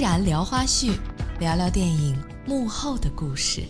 [0.00, 0.92] 然聊花絮，
[1.38, 2.16] 聊聊电影
[2.46, 3.62] 幕后的故事。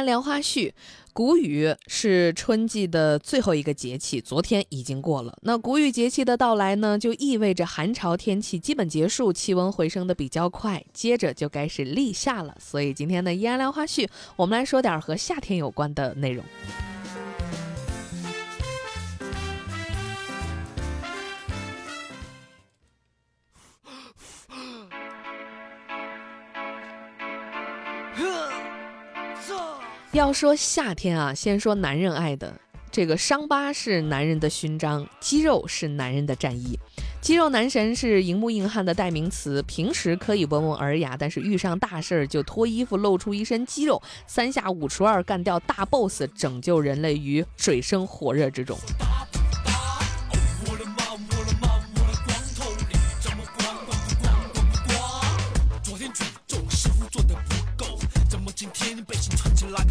[0.00, 0.72] 依然聊花絮。
[1.12, 5.36] 谷雨是春季的最后一个节气，昨天已经过了。
[5.42, 12.56] 那谷雨节气的到来呢，就意味着寒潮天气基本结束，气温回升的比较快，接着就该是立夏了。
[12.58, 16.42] 所以今天的依然聊花絮，我们来说点和夏天有关的内容。
[30.12, 32.52] 要说夏天啊，先说男人爱的
[32.90, 36.76] 这个伤疤是男人的勋章，肌肉是男人的战衣。
[37.20, 48.76] 肌肉男神是荧幕硬汉的代名词，平时可以温文尔雅，但是遇上大事儿就脱衣服露出一身肌肉，三下五除二干掉大 boss，拯救人类于水深火热之中。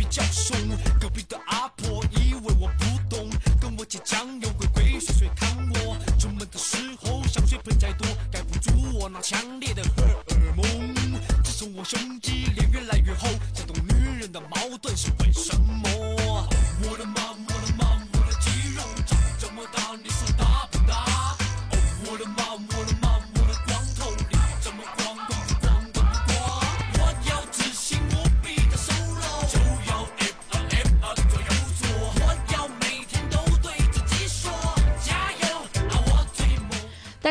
[0.10, 0.58] 叫宋，
[1.00, 3.30] 隔壁的阿婆以为我不懂，
[3.62, 5.98] 跟我结讲又鬼鬼祟祟看我。
[6.18, 10.96] 出门的时候香水喷再多，盖不住我那强烈的荷尔蒙。
[11.44, 12.00] 自从我胸。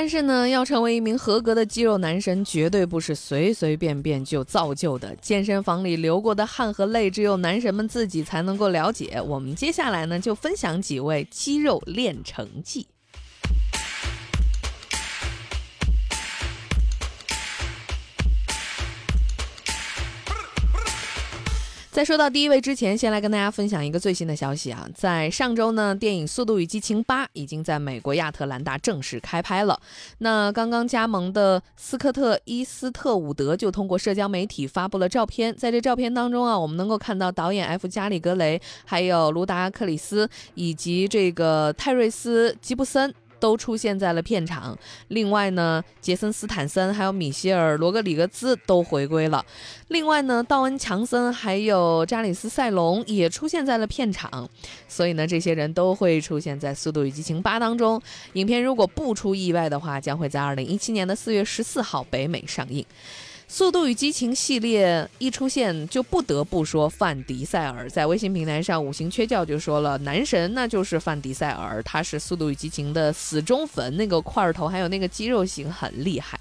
[0.09, 5.15] 但是呢，要成为一名合格的肌肉男神，绝对不是随随便便就造就的。
[5.17, 9.21] 健身房里流过的汗和泪，只有男神们自己才能够了解。
[9.21, 12.87] 我们接下来呢，就分享几位肌肉练成记。
[21.91, 29.81] 在说到第一位之前，先来跟大家分享一个最新的消息啊，在上周呢，电影《速度与激情八》已经在美国亚特兰大正式开拍了。
[30.19, 43.13] 那刚刚加盟的斯科特·伊斯特伍德就通过社交媒体发布了照片，在这照片当中啊，我们能够看到导演 F 加里格雷，还有卢达克里斯以及这个泰瑞斯吉布森。
[43.41, 44.77] 都出现在了片场。
[45.09, 49.45] 另外呢，杰森斯坦森还有米歇尔罗格里格兹都回归了。
[49.89, 54.49] 另外呢，道恩强森还有扎里斯塞隆也出现在了片场。
[54.87, 58.01] 所以呢，这些人都会出现在《速度与激情八》当中。
[58.35, 62.83] 影片如果不出意外的话，将会在二零一七年的四月十四号北美上映。
[63.51, 67.89] 《速度与激情》系列一出现，就不得不说范迪塞尔。
[67.89, 76.39] 在微信平台上，五行缺觉就说了：“男神那就是范迪塞尔，他是《速度与激情》的死忠粉，那个块头还有那个肌肉型很厉害。”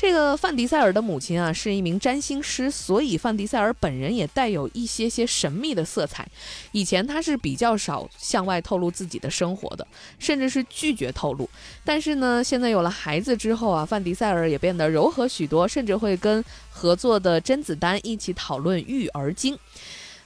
[0.00, 6.26] 这个范迪塞尔的母亲啊是一名占星师，所以范迪塞尔本人也带有一些些神秘的色彩。
[6.72, 9.86] 以前他是比较少向外透露自己的生活的，
[10.18, 11.46] 甚至是拒绝透露。
[11.84, 19.58] 但是呢，现在有了孩子之后啊，范迪塞尔也变得柔和许多，甚至会跟合作的甄子丹一起讨论育儿经。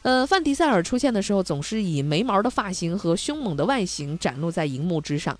[0.02, 5.36] 呃，范迪塞尔出现的时候，总是以没毛的发型和凶猛的外形展露在荧幕之上。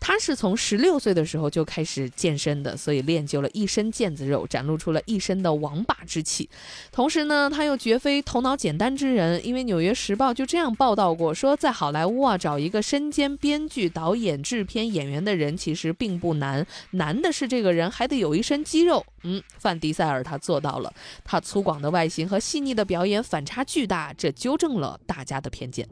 [0.00, 6.48] 他是从十六岁的时候就开始健身的，所以练就了一身腱子肉，展露出了一身的王霸之气。
[6.90, 19.04] 同时呢，他又绝非头脑简单之人，因为《纽约时报》就这样报道过，说在好莱坞啊，找一个身兼编剧、导演、制片、演员的人其实并不难，难的是这个人还得有一身肌肉。
[19.24, 20.92] 嗯，范迪塞尔他做到了，
[21.24, 25.88] 他粗犷的外形和细腻的表演反差巨大，这纠正了大家的偏见。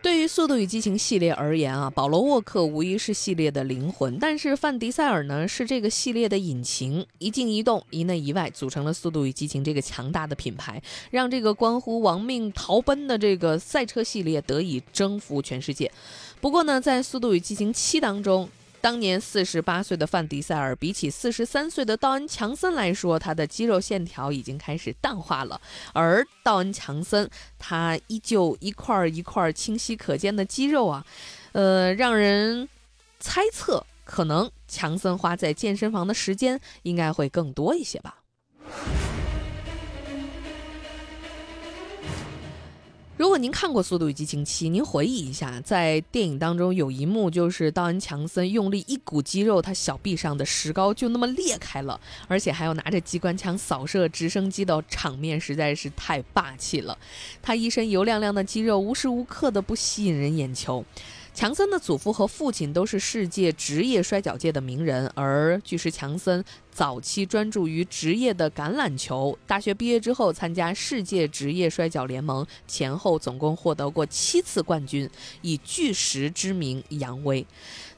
[0.00, 10.80] 对于《速度与激情》系列而言啊，保罗沃克无疑是系列的灵魂，但是范迪塞尔呢是这个系列的引擎，一静一动，一内一外，组成了《速度与激情》这个强大的品牌，
[11.10, 15.90] 让这个关乎亡命逃奔的这个赛车系列得以征服全世界。
[16.40, 18.48] 不过呢，在《速度与激情七》当中，
[18.88, 25.60] 当年四十八岁的范迪塞尔，比起四十三岁的道恩强森来说，他的肌肉线条已经开始淡化了。
[25.92, 31.04] 而道恩强森，他依旧一块一块清晰可见的肌肉啊，
[31.52, 32.66] 呃，让人
[33.20, 38.22] 猜测，可能强森花在健身房的时间应该会更多一些吧。
[43.18, 56.96] 如果您看过《速度与激情七》，您回忆一下，在电影当中有一幕，就是道恩·强森用力一股肌肉，他小臂上的石膏就那么裂开了，而且还要拿着机关枪扫射直升机的场面，实在是太霸气了。
[57.42, 60.84] 他一身油亮亮的肌肉，无时无刻的不吸引人眼球。
[61.34, 66.44] 强森的祖父和父亲都是世界职业摔跤界的名人，而巨石强森。
[66.78, 75.10] 早期专注于职业的橄榄球，大学毕业之后参加世界职业摔跤联盟，前后总共获得过七次冠军，
[75.42, 77.44] 以巨石之名扬威。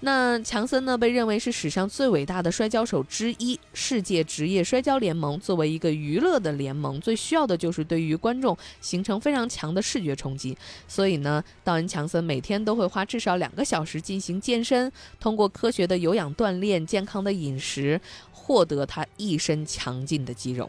[0.03, 3.61] 那强森呢，被认为是史上最伟大的摔跤手之一。
[3.75, 10.57] 世界职业摔跤联盟作为一个娱乐的联盟，最需要的就是对于观众形成非常强的视觉冲击。
[10.89, 14.91] 所以呢，道恩·强森每天都会花至少两个小时进行健身，
[15.21, 18.01] 通过科学的有氧锻炼、健康的饮食。
[18.33, 20.69] 获得他一身强劲的肌肉。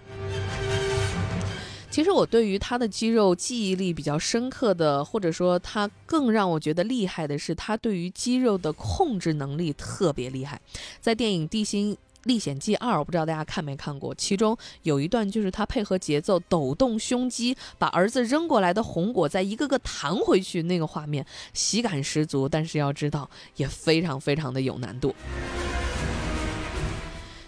[1.90, 10.62] 其实我对于他的肌肉记忆力比较深刻的，或者说他更让我觉得厉害的是，他对于肌肉的控制能力特别厉害。
[11.02, 22.48] 在电影《地心历险记二》，我不知道大家看没看过，其中有一段就是他配合节奏抖动胸肌，把儿子扔过来的红果再一个个弹回去，那个画面喜感十足。
[22.48, 25.14] 但是要知道，也非常非常的有难度。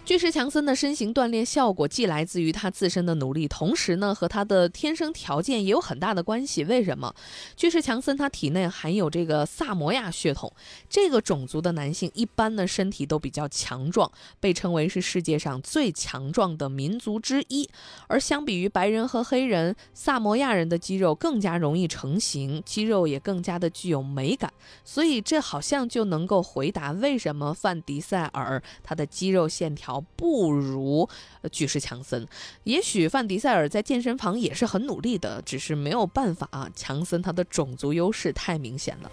[0.04, 6.62] 巨石强森的身形锻炼效果既来自于他自身的努力，同时呢和他的天生条件也有很大的关系。
[6.64, 7.14] 为什么？
[7.56, 10.52] 巨石强森他体内含有这个萨摩亚血统，
[10.90, 17.66] 这个种族的男性一般呢身体都比较强壮，被称为是世界上最强壮的民族之一。
[18.06, 24.52] 而相比于白人和黑人，萨摩亚人的肌肉更加容易成型，肌肉也更加的具有美感。
[24.84, 29.93] 所以这好像就能够回答为什么范迪塞尔他的肌肉线条。
[30.00, 31.08] 不如
[31.52, 32.26] 巨石强森，
[32.64, 36.70] 也许范迪塞尔在健身房也是很努力的，只是没有办法啊。
[36.74, 39.10] 强森他的种族优势太明显了。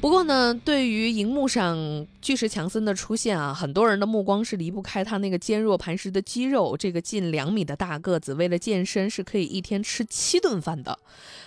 [0.00, 1.76] 不过呢，对于荧幕上
[2.22, 6.76] 巨石强森的出现啊，很多人的目光是离不开他那个坚若磐石的肌肉。
[6.76, 10.96] 这个近两米的大个子，为了健身是可以一天吃七顿饭的。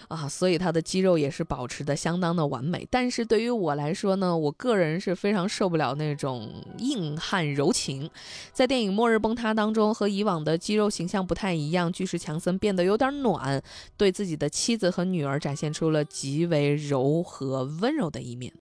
[0.10, 2.86] 啊，所以他的肌肉也是保持的相当的完美。
[2.92, 8.10] 但是对于我来说呢，我个人是非常受不了那种硬汉柔情。
[8.52, 13.64] 在电影《末日崩塌》当中，和以往的肌肉形象不太一样，巨石强森变得有点暖，
[13.96, 18.52] 对自己的妻子和女儿展现出了极为柔和温柔的一面。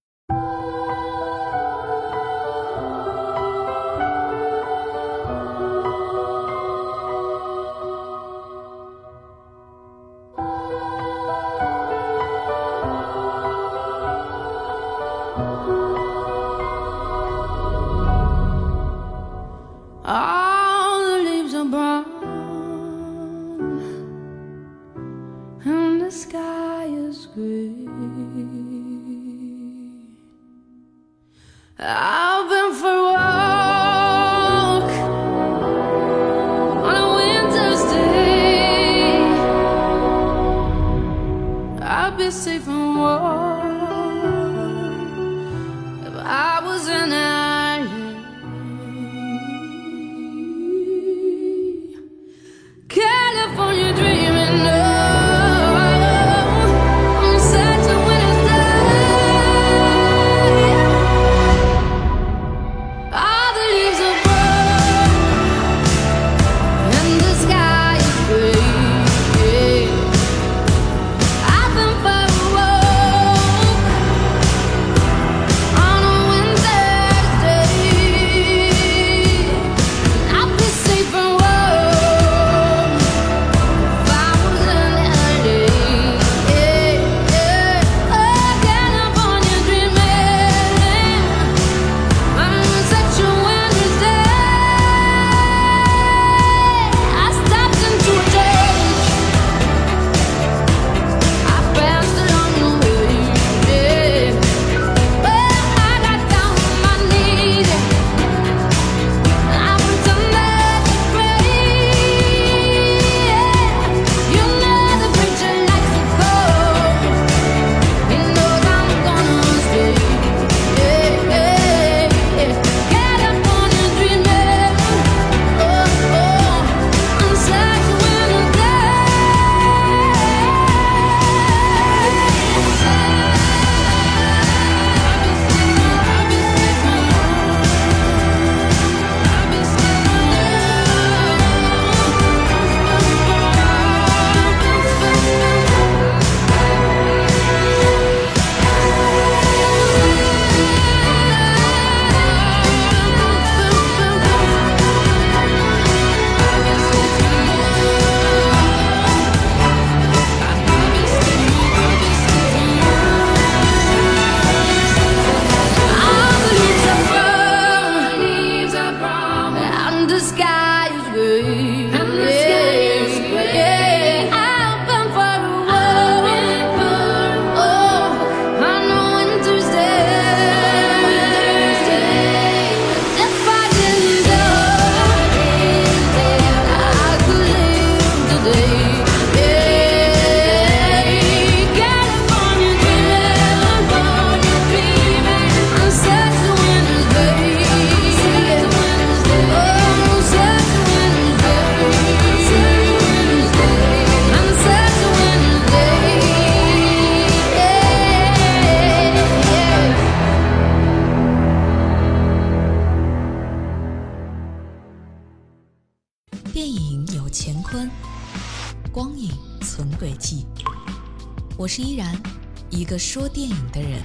[223.15, 224.03] 说电影的人。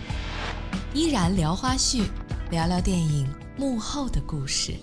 [0.94, 2.04] 依然聊花絮，
[2.52, 4.76] 聊聊电影幕后的故事。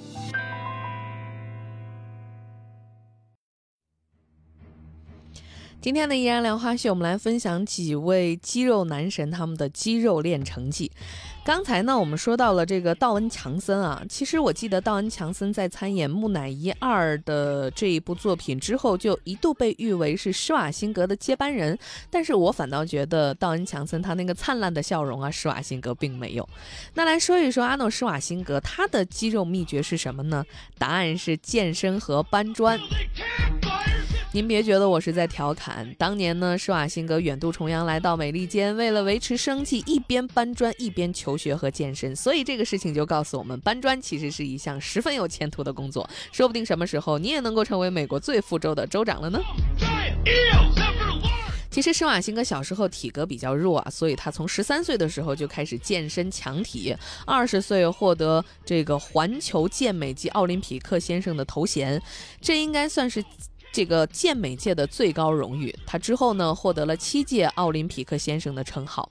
[5.80, 10.90] 今天的依然聊花絮，我们来分享几位肌肉男神他们的肌肉练成记。
[11.46, 14.02] 刚才呢，我们说到了这个道恩·强森啊。
[14.08, 21.78] 其实我记得道恩·强森在参演《木乃伊二》的这一部作品之后，就一度被誉为是施瓦辛格的接班人。
[22.10, 26.48] 但是我反倒觉得道恩·强森他那个灿烂的笑容啊，施瓦辛格并没有。
[26.94, 30.44] 那来说一说阿诺·施瓦辛格他的肌肉秘诀是什么呢？
[30.78, 32.76] 答案是健身和搬砖。
[34.36, 42.14] 您别觉得我是在调侃，当年呢，施瓦辛格远渡重洋来到美利坚，为了维持生计，一边搬砖一边求学和健身。
[42.14, 49.40] 所以这个事情就告诉我们，搬砖其实是一项十分有前途的工作，说不定什么时候你也能够成为美国最富州的州长了呢。
[51.70, 62.02] 其实施瓦辛格小时候体格比较弱啊，所以他从十三岁的时候就开始健身强体，二十岁获得这个环球健美及奥林匹克先生的头衔，
[62.42, 63.24] 这应该算是。
[63.76, 69.06] 这个健美界的最高荣誉，他之后呢获得了七届奥林匹克先生的称号。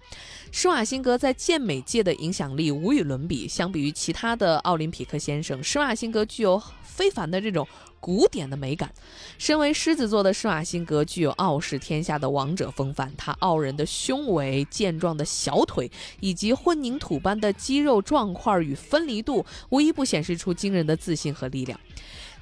[0.52, 7.68] 施瓦辛格在健美界的影响力无与伦比，相比于其他的奥林匹克先生，施瓦辛格具有非凡的这种
[8.00, 8.92] 古典的美感。
[9.38, 15.92] 身为狮子座的施瓦辛格具有傲视天下的王者风范，他傲人的胸围、健壮的小腿
[16.22, 21.80] 以及混凝土般的肌肉状块与分离度，无一不显示出惊人的自信和力量。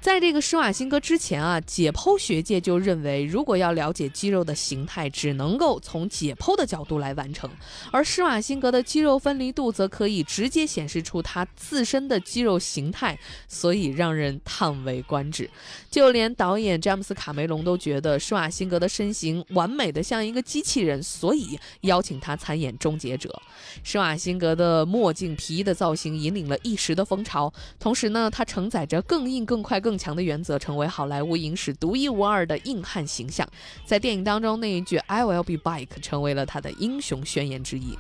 [0.03, 7.49] 在这个施瓦辛格之前啊，解剖学界就认为，如果要了解肌肉的形态，只能够从解剖的角度来完成。
[7.89, 13.17] 而施瓦辛格的肌肉分离度则可以直接显示出他自身的肌肉形态，
[13.47, 15.49] 所以让人叹为观止。
[15.93, 23.29] 就连导演詹姆斯卡梅隆都觉得施瓦辛格的身形完美的像一个机器人，所以邀请他参演《终结者》。
[23.83, 33.47] 施瓦辛格的墨镜皮衣的造型引领了一时的风潮，同时呢，他承载着更硬、更快、更更强的原则成为好莱坞影史独一无二的硬汉形象，
[33.85, 37.95] 在电影当中那一句 "I will be back" 成为了他的英雄宣言之一。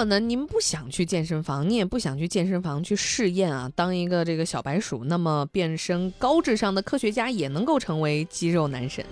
[0.00, 9.04] 可能您不想去健身房，你也不想去健身房去试验啊，当一个这个小白鼠，那么变身高智商的科学家也能够成为肌肉男神。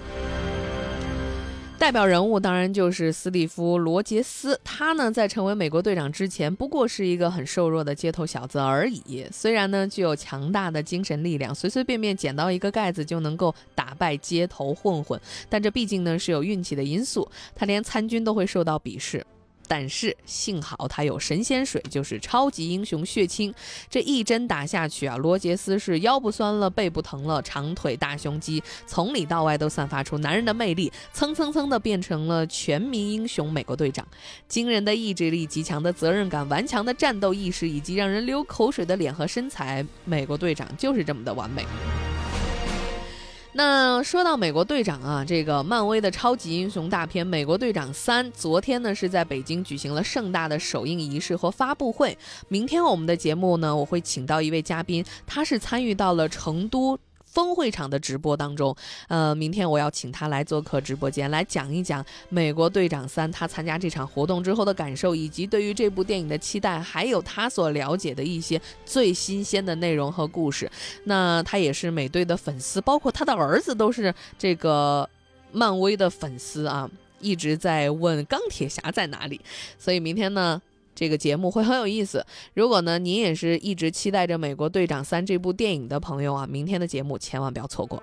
[1.78, 9.26] 代表人物当然就是斯蒂夫·罗杰斯，他呢在成为美国队长之前，不过是一个很瘦弱的街头小子而已。
[9.30, 19.22] 虽然呢具有强大的精神力量，随随便便捡到一个盖子就能够打败街头混混，但这毕竟呢是有运气的因素，他连参军都会受到鄙视。
[19.68, 23.54] 但是幸好他有神仙水，就是超级英雄血清。
[23.90, 34.06] 这一针打下去啊，罗杰斯是腰不酸了，背不疼了，长腿大胸肌，从里到外都散发出男人的魅力，蹭蹭蹭的变成了全民英雄美国队长。
[34.48, 41.66] 惊人的意志力，极强的责任感，顽强的战斗意识，以及让人流口水的脸和身材，美国队长就是这么的完美。
[43.58, 52.16] 那说到美国队长啊，这个漫威的超级英雄大片《美国队长三》，昨天呢是在北京举行了盛大的首映仪式和发布会。
[52.46, 56.96] 明天我们的节目呢，我会请到一位嘉宾，他是参与到了成都。
[57.30, 58.74] 峰会场的直播当中，
[59.08, 70.70] 呃，明天我要请他来做客直播间，来讲一讲《美国队长三》他参加这场活动之后的感受，以及对于这部电影的期待，还有他所了解的一些最新鲜的内容和故事。
[71.04, 75.08] 那他也是美队的粉丝，包括他的儿子都是这个
[75.52, 79.40] 漫威的粉丝啊，一直在问钢铁侠在哪里。
[79.78, 80.60] 所以明天呢？
[80.98, 82.26] 这个节目会很有意思。
[82.54, 88.02] 如果呢，您也是一直期待着《美国队长三》这部电影的朋友啊，明天的节目千万不要错过。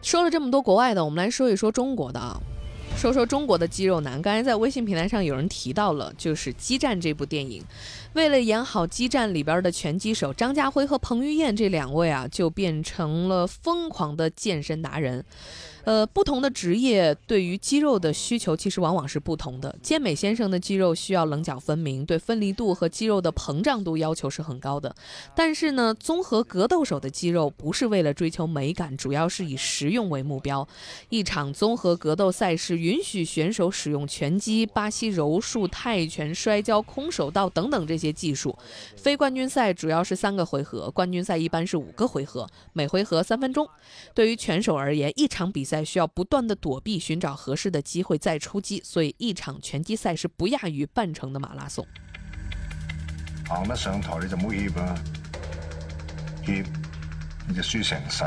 [0.00, 2.40] 说了这么多国外的，我们来说一说中国的啊。
[2.94, 4.20] 说说中国的肌肉男。
[4.22, 7.62] 刚才在微信平台上有人提到了，就是《激战》这部电影，
[8.14, 15.24] 为了演好《激战》里边的拳击手张家辉和彭于晏这两位啊，就变成了疯狂的健身达人。
[15.84, 19.74] 呃，不同的职业对于肌肉的需求其实往往是不同的。
[19.82, 24.94] 健美先生的肌肉需要棱角分明，对分离度和肌肉的膨胀度要求是很高的。
[25.34, 30.68] 但是呢，综合格斗手的肌肉不是为了追求美感，主要是以实用为目标。
[31.08, 38.58] 一场综合格斗赛事允许选手使用拳击、巴西柔术、泰拳、摔跤、空手道等等这些些技术。
[38.96, 43.68] 非冠军赛主要是三个回合，冠军赛一般是五个回合，每回合三分钟。
[44.14, 45.82] 对于拳手而言，一场比赛。
[45.92, 51.86] 需要不断的躲避，寻找合适的机会再出击，所以一场拳击赛是不亚于半程的马拉松。
[53.46, 54.94] 行得上台你就唔好怯啊，
[56.46, 56.64] 怯
[57.46, 58.24] 你就输成世。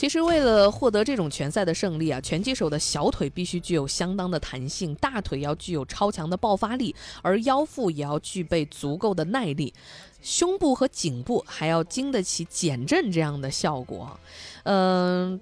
[0.00, 9.74] 其实为了获得这种拳赛的胜利啊，拳击手的小腿必须具有相当的弹性，大腿要具有超强的爆发力，而腰腹也要具备足够的耐力，
[10.22, 14.18] 胸部和颈部还要经得起减震这样的效果。
[14.62, 15.38] 嗯。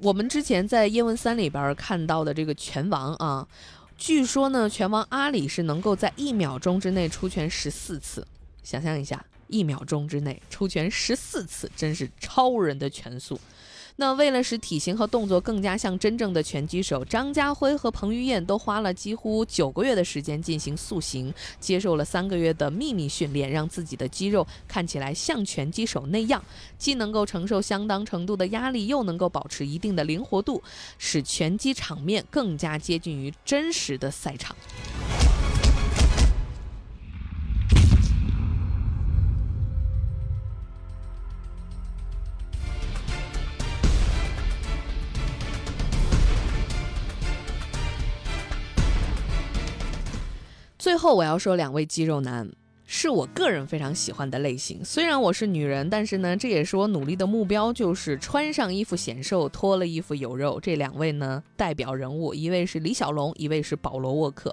[0.00, 3.46] 我们之前在《叶问三》里边看到的这个拳王啊，
[3.98, 8.26] 据说呢，拳王阿里是能够在一秒钟之内出拳十四次。
[8.62, 13.38] 想象一下，一秒钟之内出拳十四次，真是超人的拳速。
[13.96, 26.42] 那为了使体型和动作更加像真正的拳击手，张家辉和彭于晏都花了几乎九个月的时间进行塑形，接受了三个月的秘密训练，让自己的肌肉看起来像拳击手那样，
[26.78, 30.62] 既能够承受相当程度的压力，又能够保持一定的灵活度，
[30.98, 34.56] 使拳击场面更加接近于真实的赛场。
[50.82, 52.50] 最后我要说两位肌肉男，
[52.86, 54.84] 是我个人非常喜欢的类型。
[54.84, 60.58] 虽然我是女人，但是呢，这也是我努力的目标，就是穿上衣服显瘦，脱了衣服有肉。
[60.60, 64.52] 这两位呢，代表人物，一位是李小龙，一位是保罗沃克。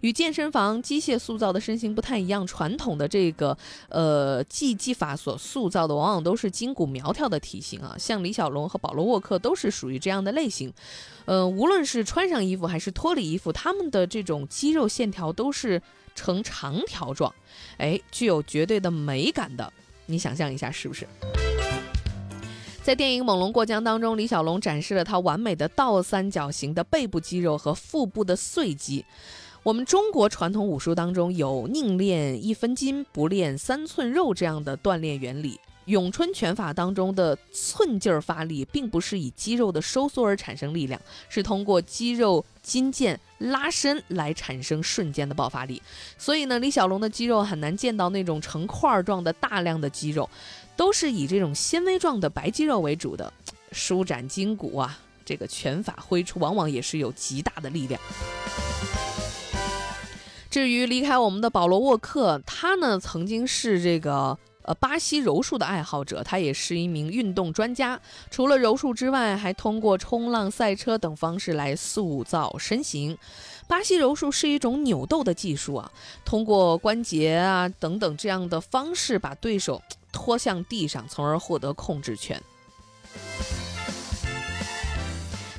[0.00, 3.54] 与健身房机械塑造的身形不太一样，传统的这个
[3.90, 7.94] 呃技技法所塑造的，往往都是筋骨苗条的体型啊。
[7.98, 10.72] 像李小龙和保罗沃克都是属于这样的类型。
[11.28, 15.82] 呃，无论是穿上衣服还是脱了衣服，他们的这种肌肉线条都是
[16.14, 17.30] 呈长条状，
[17.76, 19.70] 哎，具有绝对的美感的。
[20.06, 21.06] 你想象一下，是不是？
[22.82, 29.04] 在电影《猛龙过江》当中，李小龙展示了他完美的倒三角形的背部肌肉和腹部的碎肌。
[29.62, 35.60] 我们中国传统武术当中有“宁练一分筋，不练三寸肉”这样的锻炼原理。
[35.88, 45.82] 咏春拳法当中的寸劲儿发力，并不是以肌肉的收缩而产生力量，是通过肌肉筋腱拉伸来产生瞬间的爆发力。
[46.18, 50.28] 所以呢，李小龙的肌肉很难见到那种成块状的大量的肌肉，
[50.76, 53.32] 都是以这种纤维状的白肌肉为主的，
[53.72, 54.98] 舒展筋骨啊。
[55.24, 57.98] 这个拳法挥出往往也是有极大的力量。
[60.50, 64.38] 至于离开我们的保罗沃克，他呢曾经是这个。
[64.68, 67.98] 呃，巴西柔术的爱好者，他也是一名运动专家。
[68.30, 73.16] 除了柔术之外，还通过冲浪、赛车等方式来塑造身形。
[73.66, 75.90] 巴西柔术是一种扭斗的技术啊，
[76.22, 79.80] 通过关节啊等等这样的方式，把对手
[80.12, 82.38] 拖向地上，从而获得控制权。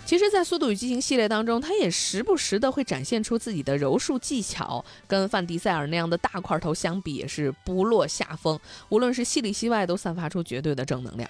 [0.09, 8.59] 其实，在《速度与激情》系列当中，他也时不时的会展现出自己的柔术技巧，跟范迪塞尔那样的大块头相比，也是不落下风。
[8.89, 11.29] 无论是戏里戏外，都散发出绝对的正能量。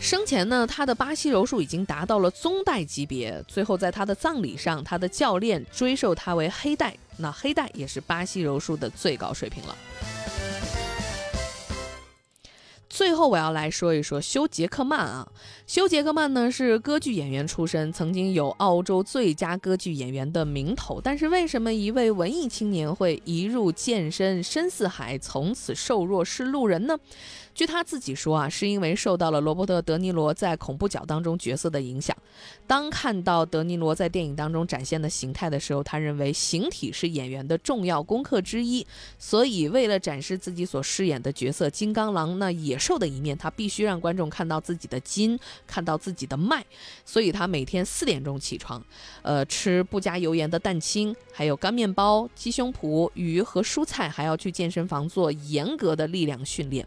[0.00, 9.76] 生前呢，他的巴西柔术已经达到了宗带级别，最后在他的葬礼上，他的教练追授他为黑带，那黑带也是巴西柔术的最高水平了。
[12.88, 15.28] 最后我要来说一说休·杰克曼啊，
[15.66, 20.98] 休·杰克曼呢是歌剧演员出身，曾经有澳洲最佳歌剧演员的名头。
[21.00, 26.98] 但是为什么一位文艺青年会一入健身深似海，从此瘦弱是路人呢？
[27.58, 32.14] 据他自己说啊，是因为受到了罗伯特·德尼罗在《恐怖角》当中角色的影响。
[32.66, 38.86] 当看到德尼罗在电影当中展现的形态的时候，他认为形体是演员的重要功课之一，
[39.18, 42.98] 所以为了展示自己所饰演的角色金刚狼，那野兽。
[42.98, 46.64] 的一面，他必须让观众看到自己的筋，看到自己的脉，
[47.04, 48.84] 所以他每天四点钟起床，
[49.22, 56.84] 呃，吃不加油盐的蛋清，还有干面包、鸡胸脯、鱼和蔬菜，还要去健身房做严格的力量训练。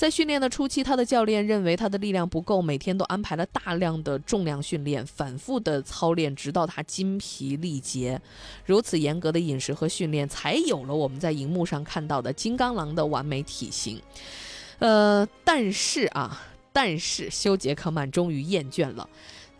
[0.00, 8.18] 在训练的初期，他的教练认为他的力量不够，每天都安排了大量的重量训练，反复的操练，直到他筋疲力竭。
[8.64, 14.00] 如此严格的饮食和训练，才有了我们在荧幕上看到的金刚狼的完美体型。
[14.78, 19.06] 呃，但是啊，但是休·杰克曼终于厌倦了。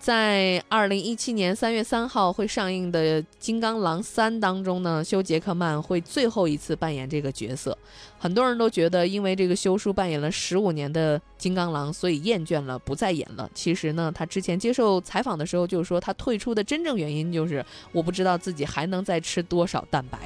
[0.01, 7.77] 在二零一七年三月三号会上映的《金刚狼三》当中呢，休·杰克曼会最后一次扮演这个角色。
[8.19, 13.49] 很多人都觉得，因为这个休叔扮演了十五年的金刚狼，所以厌倦了，不再演了。
[13.55, 20.19] 其实呢，他之前接受采访的时候就说，他退出的真正原因就是我不知道自己还能再吃多少蛋白。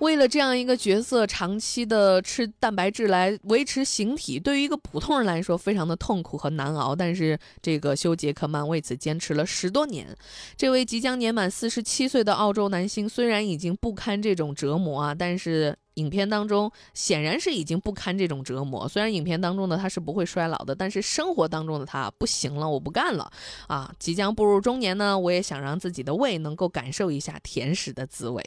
[0.00, 6.96] 为了这样一个角色，长期的吃蛋白质来维持形体，对于一个普通人来说非常的痛苦和难熬。
[6.96, 10.16] 但是这个休·杰克曼为此坚持了十多年。
[10.56, 18.88] 这位即将年满四十七岁的澳洲男星，虽然已经不堪这种折磨啊，但是影片当中显然是已经不堪这种折磨。
[18.88, 23.30] 虽然影片当中的他是不会衰老的，但是生活当中的他不行了，我不干了
[23.68, 23.92] 啊！
[23.98, 28.42] 即将步入中年呢，我也想让自己的胃能够感受一下甜食的滋味。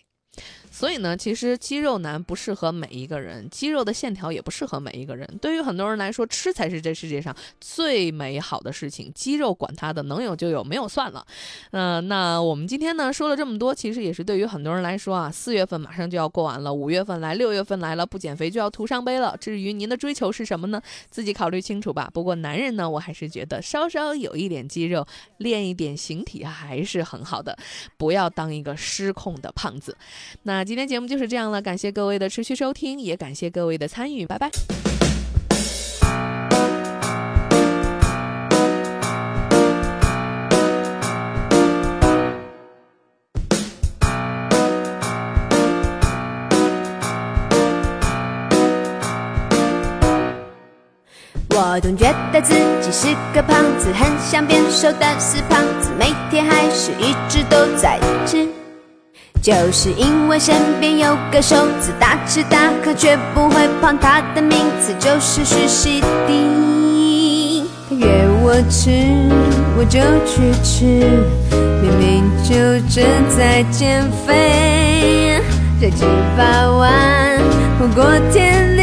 [0.74, 5.30] 所以呢，其实肌肉男不适合每一个人，肌肉的线条也不适合每一个人。
[5.40, 9.12] 对于很多人来说，吃才是这世界上最美好的事情。
[9.14, 11.24] 肌肉管他的，能有就有，没有算了。
[11.70, 19.38] 嗯，那我们今天呢说了这么多，其实也是对于很多人来说啊，四月份马上就要过完了，五月份来，六月份来了，不减肥就要徒伤悲了。
[19.40, 20.82] 至于您的追求是什么呢？
[21.12, 22.10] 自己考虑清楚吧。
[22.12, 25.06] 不过男人呢，我还是觉得稍稍有一点肌肉，
[25.38, 27.56] 练一点形体还是很好的，
[27.96, 29.96] 不要当一个失控的胖子。
[30.42, 30.63] 那。
[30.66, 34.50] 今天节目就是这样了，感谢各位的持续收听，也感谢各位的参与，拜拜。
[51.56, 58.48] 我总觉得自己是个胖子，很想变瘦但是胖子，每天还是一直都在吃。
[59.44, 67.66] 就是因为身边有个瘦子，大吃大喝却不会胖，他的名字就是徐熙娣。
[67.90, 68.08] 他约
[68.42, 68.90] 我吃，
[69.78, 70.86] 我就去吃，
[71.82, 72.56] 明明就
[72.88, 73.04] 正
[73.38, 75.42] 在减肥，
[75.82, 76.06] 这几
[76.38, 77.38] 百万
[77.78, 78.78] 火锅甜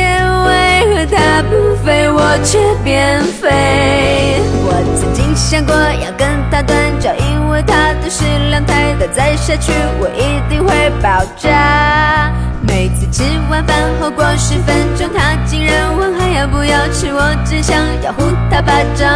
[1.10, 4.40] 它不肥，我却变肥？
[4.62, 12.30] 我曾经想过要跟他断交，因为他的食量太大，再下去我一定会爆炸。
[12.62, 19.08] 每次吃完饭后过十分钟，他竟然问还要不要吃，我只想要呼他巴掌。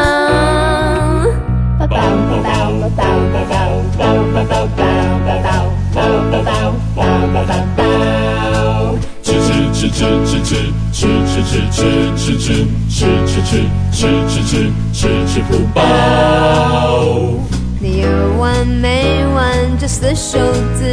[9.25, 10.53] 吃吃吃吃吃吃
[10.93, 12.51] 吃吃吃吃吃
[12.91, 13.09] 吃
[13.41, 15.81] 吃吃吃吃吃吃不饱。
[17.81, 18.09] 你有
[18.39, 20.39] 完没完这死瘦
[20.77, 20.85] 子，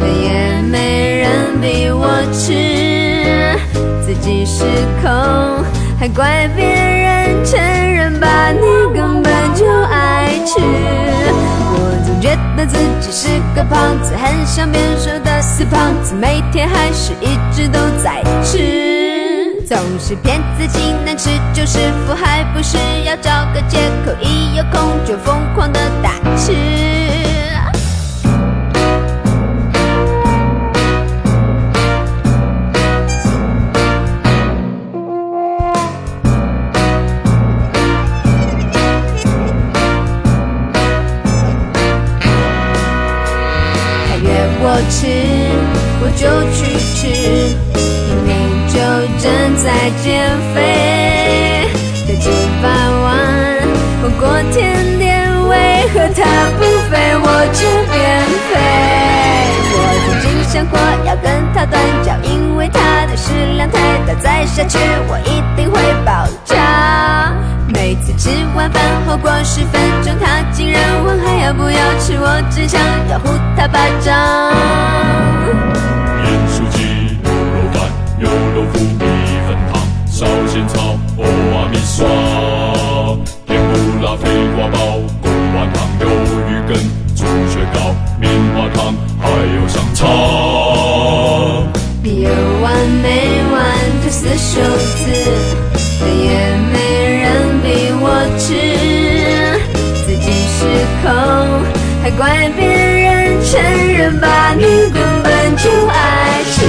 [0.00, 2.52] 也没人比我吃，
[4.04, 4.64] 自己失
[5.00, 5.64] 控
[5.98, 8.58] 还怪别人，承认吧，你
[8.92, 11.15] 根本就爱吃。
[12.26, 26.52] 觉得自己是个胖子，很想变瘦的死胖子，每天还是一直都在吃，总是骗自己能吃就是福，还不是要找个借口，一有空就疯狂的大吃。
[44.88, 45.06] 吃，
[46.00, 46.58] 我就去
[46.94, 47.06] 吃，
[48.06, 48.30] 明明
[48.68, 48.74] 就
[49.18, 49.24] 正
[49.56, 49.66] 在
[50.02, 50.04] 减
[50.54, 50.56] 肥。
[52.06, 52.30] 这几
[52.62, 52.64] 百
[53.02, 53.04] 万
[54.00, 54.22] 火锅
[54.52, 55.06] 甜点，
[55.48, 55.52] 为
[55.92, 56.22] 何它
[56.56, 57.58] 不肥，我却
[57.90, 57.94] 变
[58.48, 58.54] 肥？
[59.72, 67.34] 我曾经想过要跟他断交，因为他的食量太大，再下去我一定会爆炸。
[67.78, 74.10] 每次吃完饭后过十分钟，他竟然问还要不要吃，我只想要呼他巴掌。
[76.24, 77.76] 盐酥鸡、卤肉饭、
[78.18, 79.04] 油豆腐、米
[79.46, 82.08] 粉汤、烧仙草、欧阿米刷、
[83.46, 84.24] 甜不辣肥
[84.56, 84.78] 瓜包、
[85.20, 86.02] 贡丸汤、鱿
[86.48, 86.74] 鱼羹、
[87.14, 90.08] 猪血糕、棉花糖，还有香肠。
[92.02, 92.30] 有
[92.62, 93.06] 完没
[93.52, 93.62] 完？
[94.02, 95.25] 这四数字，
[102.16, 106.64] 怪别人，承认吧，你根本就爱吃。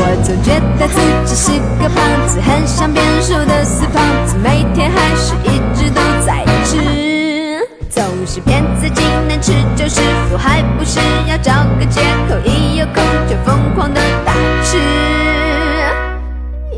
[0.00, 1.96] 我总觉得自己是个胖
[2.28, 14.78] 子，很想变瘦的死胖子，每天还是一直都在吃，总是骗自己能吃就是福，还不是要找个借口，一有空就疯狂的大吃，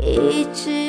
[0.01, 0.80] 一直。